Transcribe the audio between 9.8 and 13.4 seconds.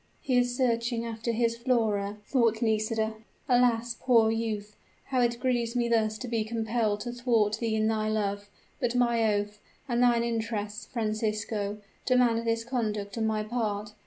and thine interests, Francisco, demand this conduct on